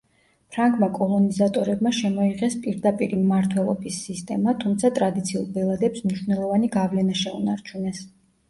ფრანგმა 0.53 0.87
კოლონიზატორებმა 0.93 1.91
შემოიღეს 1.97 2.55
პირდაპირი 2.63 3.19
მმართველობის 3.25 3.99
სისტემა, 4.07 4.57
თუმცა 4.65 4.93
ტრადიციულ 4.97 5.47
ბელადებს 5.59 6.05
მნიშვნელოვანი 6.09 6.73
გავლენა 6.79 7.23
შეუნარჩუნეს. 7.25 8.03